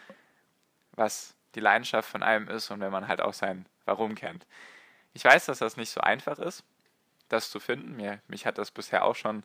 was 0.94 1.36
die 1.56 1.60
Leidenschaft 1.60 2.10
von 2.10 2.24
einem 2.24 2.48
ist 2.48 2.72
und 2.72 2.80
wenn 2.80 2.92
man 2.92 3.08
halt 3.08 3.22
auch 3.22 3.34
sein 3.34 3.66
Warum 3.86 4.16
kennt. 4.16 4.46
Ich 5.14 5.26
weiß, 5.26 5.46
dass 5.46 5.60
das 5.60 5.78
nicht 5.78 5.90
so 5.90 6.02
einfach 6.02 6.40
ist, 6.40 6.64
das 7.30 7.52
zu 7.52 7.60
finden. 7.60 7.96
Mir, 7.96 8.20
mich 8.28 8.46
hat 8.46 8.58
das 8.58 8.72
bisher 8.72 9.04
auch 9.04 9.16
schon 9.16 9.44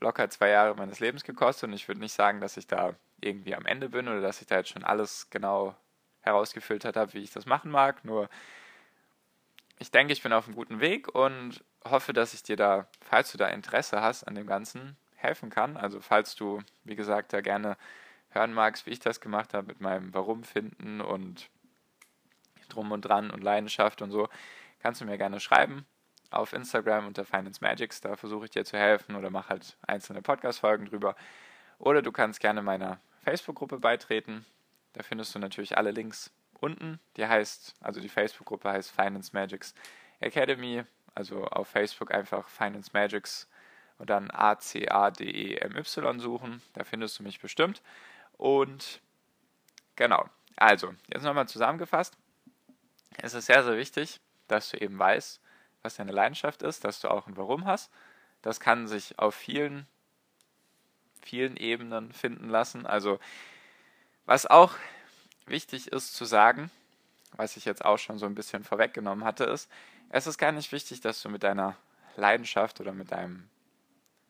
locker 0.00 0.28
zwei 0.28 0.48
Jahre 0.48 0.74
meines 0.74 1.00
Lebens 1.00 1.24
gekostet 1.24 1.68
und 1.68 1.74
ich 1.74 1.88
würde 1.88 2.00
nicht 2.00 2.12
sagen, 2.12 2.40
dass 2.40 2.56
ich 2.56 2.66
da 2.66 2.94
irgendwie 3.20 3.54
am 3.54 3.66
Ende 3.66 3.88
bin 3.88 4.08
oder 4.08 4.20
dass 4.20 4.40
ich 4.40 4.46
da 4.46 4.56
jetzt 4.56 4.70
schon 4.70 4.84
alles 4.84 5.30
genau 5.30 5.74
herausgefiltert 6.20 6.96
habe, 6.96 7.14
wie 7.14 7.22
ich 7.22 7.30
das 7.30 7.46
machen 7.46 7.70
mag. 7.70 8.04
Nur 8.04 8.28
ich 9.78 9.90
denke, 9.90 10.12
ich 10.12 10.22
bin 10.22 10.32
auf 10.32 10.46
einem 10.46 10.56
guten 10.56 10.80
Weg 10.80 11.14
und 11.14 11.64
hoffe, 11.84 12.12
dass 12.12 12.34
ich 12.34 12.42
dir 12.42 12.56
da, 12.56 12.86
falls 13.00 13.32
du 13.32 13.38
da 13.38 13.48
Interesse 13.48 14.00
hast 14.00 14.24
an 14.24 14.34
dem 14.34 14.46
Ganzen, 14.46 14.96
helfen 15.16 15.50
kann. 15.50 15.76
Also 15.76 16.00
falls 16.00 16.34
du, 16.34 16.60
wie 16.84 16.96
gesagt, 16.96 17.32
da 17.32 17.40
gerne 17.40 17.76
hören 18.34 18.52
magst, 18.52 18.86
wie 18.86 18.90
ich 18.90 19.00
das 19.00 19.20
gemacht 19.20 19.54
habe 19.54 19.66
mit 19.66 19.80
meinem 19.80 20.12
Warum 20.14 20.44
finden 20.44 21.00
und 21.00 21.50
drum 22.68 22.92
und 22.92 23.02
dran 23.02 23.30
und 23.30 23.42
Leidenschaft 23.42 24.02
und 24.02 24.10
so, 24.10 24.28
kannst 24.80 25.00
du 25.00 25.04
mir 25.04 25.18
gerne 25.18 25.40
schreiben 25.40 25.86
auf 26.34 26.52
Instagram 26.52 27.06
unter 27.06 27.24
Finance 27.24 27.60
Magics. 27.62 28.00
Da 28.00 28.16
versuche 28.16 28.46
ich 28.46 28.50
dir 28.50 28.64
zu 28.64 28.76
helfen 28.76 29.16
oder 29.16 29.30
mache 29.30 29.50
halt 29.50 29.76
einzelne 29.86 30.22
Podcast-Folgen 30.22 30.86
drüber. 30.86 31.16
Oder 31.78 32.02
du 32.02 32.12
kannst 32.12 32.40
gerne 32.40 32.62
meiner 32.62 32.98
Facebook-Gruppe 33.24 33.78
beitreten. 33.78 34.44
Da 34.92 35.02
findest 35.02 35.34
du 35.34 35.38
natürlich 35.38 35.76
alle 35.76 35.90
Links 35.90 36.32
unten. 36.60 37.00
Die 37.16 37.26
heißt, 37.26 37.74
also 37.80 38.00
die 38.00 38.08
Facebook-Gruppe 38.08 38.70
heißt 38.70 38.90
Finance 38.90 39.30
Magics 39.32 39.74
Academy. 40.20 40.84
Also 41.14 41.44
auf 41.44 41.68
Facebook 41.68 42.12
einfach 42.12 42.48
Finance 42.48 42.90
Magics 42.92 43.48
und 43.98 44.10
dann 44.10 44.30
A-C-A-D-E-M-Y 44.30 46.18
suchen. 46.18 46.60
Da 46.72 46.84
findest 46.84 47.18
du 47.18 47.22
mich 47.22 47.40
bestimmt. 47.40 47.82
Und 48.36 49.00
genau, 49.96 50.28
also, 50.56 50.94
jetzt 51.12 51.22
nochmal 51.22 51.48
zusammengefasst. 51.48 52.16
Es 53.18 53.34
ist 53.34 53.46
sehr, 53.46 53.64
sehr 53.64 53.76
wichtig, 53.76 54.20
dass 54.48 54.70
du 54.70 54.78
eben 54.78 54.98
weißt, 54.98 55.40
was 55.82 55.96
deine 55.96 56.12
Leidenschaft 56.12 56.62
ist, 56.62 56.84
dass 56.84 57.00
du 57.00 57.08
auch 57.08 57.26
ein 57.26 57.36
Warum 57.36 57.64
hast. 57.64 57.90
Das 58.42 58.60
kann 58.60 58.86
sich 58.86 59.18
auf 59.18 59.34
vielen, 59.34 59.86
vielen 61.22 61.56
Ebenen 61.56 62.12
finden 62.12 62.48
lassen. 62.48 62.86
Also, 62.86 63.18
was 64.26 64.46
auch 64.46 64.74
wichtig 65.46 65.92
ist 65.92 66.14
zu 66.14 66.24
sagen, 66.24 66.70
was 67.36 67.56
ich 67.56 67.64
jetzt 67.64 67.84
auch 67.84 67.98
schon 67.98 68.18
so 68.18 68.26
ein 68.26 68.34
bisschen 68.34 68.64
vorweggenommen 68.64 69.24
hatte, 69.24 69.44
ist, 69.44 69.70
es 70.10 70.26
ist 70.26 70.38
gar 70.38 70.52
nicht 70.52 70.72
wichtig, 70.72 71.00
dass 71.00 71.22
du 71.22 71.28
mit 71.28 71.42
deiner 71.42 71.76
Leidenschaft 72.16 72.80
oder 72.80 72.92
mit 72.92 73.12
deinem 73.12 73.48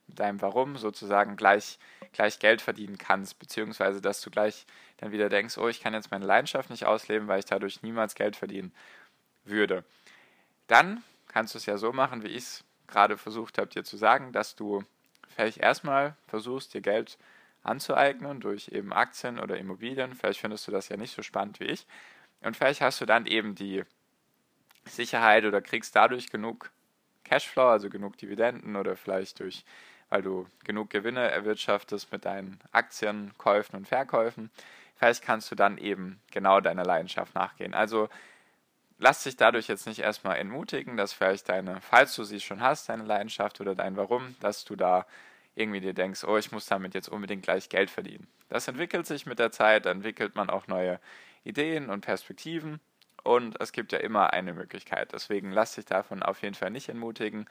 mit 0.07 0.19
deinem 0.19 0.41
Warum 0.41 0.77
sozusagen 0.77 1.35
gleich, 1.35 1.79
gleich 2.13 2.39
Geld 2.39 2.61
verdienen 2.61 2.97
kannst, 2.97 3.39
beziehungsweise 3.39 4.01
dass 4.01 4.21
du 4.21 4.29
gleich 4.29 4.65
dann 4.97 5.11
wieder 5.11 5.29
denkst, 5.29 5.57
oh, 5.57 5.67
ich 5.67 5.81
kann 5.81 5.93
jetzt 5.93 6.11
meine 6.11 6.25
Leidenschaft 6.25 6.69
nicht 6.69 6.85
ausleben, 6.85 7.27
weil 7.27 7.39
ich 7.39 7.45
dadurch 7.45 7.81
niemals 7.83 8.15
Geld 8.15 8.35
verdienen 8.35 8.73
würde. 9.43 9.83
Dann 10.67 11.03
kannst 11.27 11.53
du 11.53 11.57
es 11.57 11.65
ja 11.65 11.77
so 11.77 11.91
machen, 11.91 12.23
wie 12.23 12.29
ich 12.29 12.43
es 12.43 12.63
gerade 12.87 13.17
versucht 13.17 13.57
habe, 13.57 13.67
dir 13.67 13.83
zu 13.83 13.97
sagen, 13.97 14.31
dass 14.31 14.55
du 14.55 14.83
vielleicht 15.27 15.57
erstmal 15.57 16.15
versuchst, 16.27 16.73
dir 16.73 16.81
Geld 16.81 17.17
anzueignen 17.63 18.39
durch 18.39 18.69
eben 18.69 18.93
Aktien 18.93 19.39
oder 19.39 19.57
Immobilien. 19.57 20.13
Vielleicht 20.13 20.39
findest 20.39 20.67
du 20.67 20.71
das 20.71 20.89
ja 20.89 20.97
nicht 20.97 21.15
so 21.15 21.23
spannend 21.23 21.59
wie 21.59 21.65
ich. 21.65 21.87
Und 22.41 22.55
vielleicht 22.55 22.81
hast 22.81 23.01
du 23.01 23.05
dann 23.05 23.25
eben 23.25 23.55
die 23.55 23.83
Sicherheit 24.85 25.45
oder 25.45 25.61
kriegst 25.61 25.95
dadurch 25.95 26.29
genug 26.29 26.71
Cashflow, 27.23 27.69
also 27.69 27.89
genug 27.89 28.17
Dividenden 28.17 28.75
oder 28.75 28.95
vielleicht 28.95 29.39
durch 29.39 29.65
weil 30.09 30.21
du 30.21 30.47
genug 30.63 30.89
Gewinne 30.89 31.31
erwirtschaftest 31.31 32.11
mit 32.11 32.25
deinen 32.25 32.59
Aktienkäufen 32.71 33.77
und 33.77 33.87
Verkäufen. 33.87 34.49
Vielleicht 34.95 35.23
kannst 35.23 35.51
du 35.51 35.55
dann 35.55 35.77
eben 35.77 36.19
genau 36.31 36.61
deiner 36.61 36.85
Leidenschaft 36.85 37.35
nachgehen. 37.35 37.73
Also 37.73 38.09
lass 38.97 39.23
dich 39.23 39.35
dadurch 39.35 39.67
jetzt 39.67 39.87
nicht 39.87 39.99
erstmal 39.99 40.37
entmutigen, 40.37 40.97
dass 40.97 41.13
vielleicht 41.13 41.49
deine, 41.49 41.81
falls 41.81 42.15
du 42.15 42.23
sie 42.23 42.39
schon 42.39 42.61
hast, 42.61 42.89
deine 42.89 43.03
Leidenschaft 43.03 43.59
oder 43.61 43.75
dein 43.75 43.97
Warum, 43.97 44.35
dass 44.39 44.63
du 44.63 44.75
da 44.75 45.05
irgendwie 45.55 45.81
dir 45.81 45.93
denkst, 45.93 46.23
oh, 46.25 46.37
ich 46.37 46.51
muss 46.51 46.65
damit 46.65 46.93
jetzt 46.93 47.09
unbedingt 47.09 47.43
gleich 47.43 47.69
Geld 47.69 47.89
verdienen. 47.89 48.27
Das 48.49 48.67
entwickelt 48.67 49.05
sich 49.05 49.25
mit 49.25 49.39
der 49.39 49.51
Zeit, 49.51 49.85
entwickelt 49.85 50.35
man 50.35 50.49
auch 50.49 50.67
neue 50.67 50.99
Ideen 51.43 51.89
und 51.89 52.01
Perspektiven 52.01 52.79
und 53.23 53.59
es 53.59 53.71
gibt 53.71 53.91
ja 53.91 53.99
immer 53.99 54.33
eine 54.33 54.53
Möglichkeit. 54.53 55.13
Deswegen 55.13 55.51
lass 55.51 55.75
dich 55.75 55.85
davon 55.85 56.23
auf 56.23 56.41
jeden 56.41 56.55
Fall 56.55 56.71
nicht 56.71 56.89
entmutigen 56.89 57.47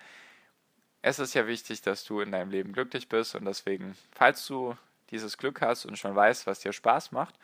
es 1.06 1.18
ist 1.18 1.34
ja 1.34 1.46
wichtig, 1.46 1.82
dass 1.82 2.04
du 2.04 2.20
in 2.20 2.32
deinem 2.32 2.50
Leben 2.50 2.72
glücklich 2.72 3.10
bist 3.10 3.34
und 3.34 3.44
deswegen, 3.44 3.94
falls 4.12 4.46
du 4.46 4.74
dieses 5.10 5.36
Glück 5.36 5.60
hast 5.60 5.84
und 5.84 5.98
schon 5.98 6.16
weißt, 6.16 6.46
was 6.46 6.60
dir 6.60 6.72
Spaß 6.72 7.12
macht, 7.12 7.34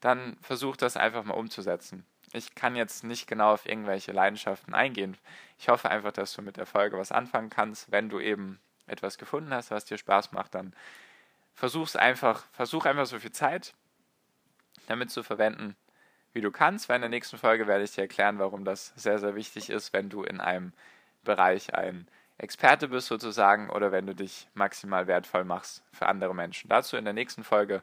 dann 0.00 0.38
versuch 0.40 0.78
das 0.78 0.96
einfach 0.96 1.22
mal 1.22 1.34
umzusetzen. 1.34 2.06
Ich 2.32 2.54
kann 2.54 2.74
jetzt 2.74 3.04
nicht 3.04 3.26
genau 3.26 3.52
auf 3.52 3.66
irgendwelche 3.66 4.12
Leidenschaften 4.12 4.72
eingehen. 4.72 5.18
Ich 5.58 5.68
hoffe 5.68 5.90
einfach, 5.90 6.12
dass 6.12 6.32
du 6.32 6.40
mit 6.40 6.56
der 6.56 6.64
Folge 6.64 6.96
was 6.96 7.12
anfangen 7.12 7.50
kannst. 7.50 7.92
Wenn 7.92 8.08
du 8.08 8.18
eben 8.18 8.58
etwas 8.86 9.18
gefunden 9.18 9.52
hast, 9.52 9.70
was 9.70 9.84
dir 9.84 9.98
Spaß 9.98 10.32
macht, 10.32 10.54
dann 10.54 10.72
versuch's 11.54 11.96
einfach, 11.96 12.46
versuch 12.52 12.86
einfach 12.86 13.06
so 13.06 13.18
viel 13.18 13.32
Zeit 13.32 13.74
damit 14.86 15.10
zu 15.10 15.22
verwenden, 15.22 15.76
wie 16.32 16.40
du 16.40 16.50
kannst. 16.50 16.88
Weil 16.88 16.96
in 16.96 17.02
der 17.02 17.10
nächsten 17.10 17.36
Folge 17.36 17.66
werde 17.66 17.84
ich 17.84 17.92
dir 17.92 18.02
erklären, 18.02 18.38
warum 18.38 18.64
das 18.64 18.94
sehr, 18.96 19.18
sehr 19.18 19.34
wichtig 19.34 19.68
ist, 19.68 19.92
wenn 19.92 20.08
du 20.08 20.22
in 20.22 20.40
einem 20.40 20.72
Bereich 21.24 21.74
ein 21.74 22.08
Experte 22.38 22.88
bist 22.88 23.06
sozusagen 23.06 23.70
oder 23.70 23.92
wenn 23.92 24.06
du 24.06 24.14
dich 24.14 24.48
maximal 24.54 25.06
wertvoll 25.06 25.44
machst 25.44 25.82
für 25.92 26.06
andere 26.06 26.34
Menschen. 26.34 26.68
Dazu 26.68 26.96
in 26.96 27.04
der 27.04 27.14
nächsten 27.14 27.44
Folge 27.44 27.82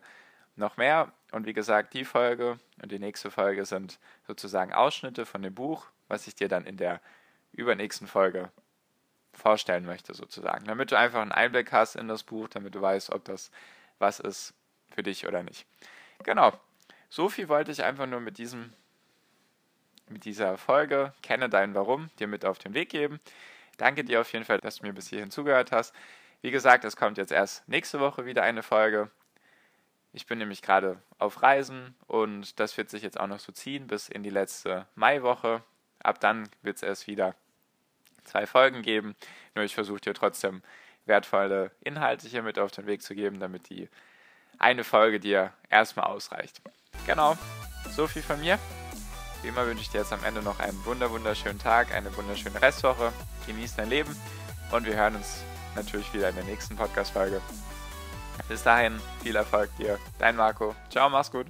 noch 0.55 0.77
mehr. 0.77 1.11
Und 1.31 1.45
wie 1.45 1.53
gesagt, 1.53 1.93
die 1.93 2.05
Folge 2.05 2.59
und 2.81 2.91
die 2.91 2.99
nächste 2.99 3.31
Folge 3.31 3.65
sind 3.65 3.99
sozusagen 4.27 4.73
Ausschnitte 4.73 5.25
von 5.25 5.41
dem 5.41 5.55
Buch, 5.55 5.87
was 6.07 6.27
ich 6.27 6.35
dir 6.35 6.47
dann 6.47 6.65
in 6.65 6.77
der 6.77 7.01
übernächsten 7.51 8.07
Folge 8.07 8.51
vorstellen 9.33 9.85
möchte, 9.85 10.13
sozusagen. 10.13 10.65
Damit 10.65 10.91
du 10.91 10.97
einfach 10.97 11.21
einen 11.21 11.31
Einblick 11.31 11.71
hast 11.71 11.95
in 11.95 12.07
das 12.07 12.23
Buch, 12.23 12.47
damit 12.49 12.75
du 12.75 12.81
weißt, 12.81 13.11
ob 13.11 13.25
das 13.25 13.49
was 13.97 14.19
ist 14.19 14.53
für 14.91 15.01
dich 15.01 15.27
oder 15.27 15.41
nicht. 15.41 15.65
Genau. 16.23 16.51
So 17.09 17.29
viel 17.29 17.49
wollte 17.49 17.71
ich 17.71 17.83
einfach 17.83 18.05
nur 18.05 18.19
mit 18.19 18.37
diesem 18.37 18.73
mit 20.09 20.25
dieser 20.25 20.57
Folge 20.57 21.13
Kenne 21.23 21.49
dein 21.49 21.73
Warum 21.73 22.09
dir 22.19 22.27
mit 22.27 22.45
auf 22.45 22.59
den 22.59 22.73
Weg 22.73 22.89
geben. 22.89 23.19
Danke 23.77 24.03
dir 24.03 24.21
auf 24.21 24.31
jeden 24.33 24.45
Fall, 24.45 24.59
dass 24.59 24.77
du 24.77 24.85
mir 24.85 24.93
bis 24.93 25.09
hierhin 25.09 25.31
zugehört 25.31 25.71
hast. 25.71 25.93
Wie 26.41 26.51
gesagt, 26.51 26.83
es 26.83 26.95
kommt 26.95 27.17
jetzt 27.17 27.31
erst 27.31 27.67
nächste 27.67 27.99
Woche 27.99 28.25
wieder 28.25 28.43
eine 28.43 28.63
Folge. 28.63 29.09
Ich 30.11 30.27
bin 30.27 30.37
nämlich 30.37 30.61
gerade 30.61 31.01
auf 31.17 31.41
Reisen 31.41 31.95
und 32.05 32.59
das 32.59 32.77
wird 32.77 32.89
sich 32.89 33.01
jetzt 33.01 33.19
auch 33.19 33.27
noch 33.27 33.39
so 33.39 33.51
ziehen 33.51 33.87
bis 33.87 34.09
in 34.09 34.21
die 34.23 34.29
letzte 34.29 34.85
Maiwoche. 34.95 35.63
Ab 36.03 36.19
dann 36.19 36.47
wird 36.61 36.77
es 36.77 36.83
erst 36.83 37.07
wieder 37.07 37.33
zwei 38.23 38.45
Folgen 38.45 38.81
geben. 38.81 39.15
Nur 39.55 39.65
ich 39.65 39.73
versuche 39.73 40.01
dir 40.01 40.13
trotzdem 40.13 40.61
wertvolle 41.05 41.71
Inhalte 41.81 42.27
hier 42.27 42.43
mit 42.43 42.59
auf 42.59 42.71
den 42.71 42.85
Weg 42.85 43.01
zu 43.01 43.15
geben, 43.15 43.39
damit 43.39 43.69
die 43.69 43.89
eine 44.59 44.83
Folge 44.83 45.19
dir 45.19 45.53
erstmal 45.69 46.05
ausreicht. 46.05 46.61
Genau, 47.05 47.37
so 47.89 48.07
viel 48.07 48.21
von 48.21 48.39
mir. 48.39 48.59
Wie 49.43 49.49
immer 49.49 49.67
wünsche 49.67 49.81
ich 49.81 49.89
dir 49.89 49.99
jetzt 49.99 50.13
am 50.13 50.23
Ende 50.23 50.41
noch 50.41 50.59
einen 50.59 50.83
wunder 50.85 51.11
wunderschönen 51.11 51.59
Tag, 51.59 51.93
eine 51.93 52.15
wunderschöne 52.15 52.61
Restwoche. 52.61 53.11
Genieß 53.45 53.75
dein 53.75 53.89
Leben 53.89 54.15
und 54.71 54.85
wir 54.85 54.95
hören 54.95 55.17
uns 55.17 55.43
natürlich 55.75 56.11
wieder 56.13 56.29
in 56.29 56.35
der 56.35 56.45
nächsten 56.45 56.77
Podcast-Folge. 56.77 57.41
Bis 58.47 58.63
dahin, 58.63 59.01
viel 59.21 59.35
Erfolg 59.35 59.69
dir. 59.77 59.99
Dein 60.17 60.37
Marco. 60.37 60.75
Ciao, 60.89 61.09
mach's 61.09 61.29
gut. 61.29 61.47